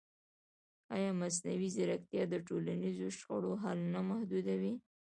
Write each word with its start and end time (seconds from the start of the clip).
ایا 0.95 1.11
مصنوعي 1.21 1.69
ځیرکتیا 1.75 2.23
د 2.29 2.35
ټولنیزو 2.47 3.07
شخړو 3.17 3.51
حل 3.63 3.79
نه 3.93 3.99
محدودوي؟ 4.09 4.73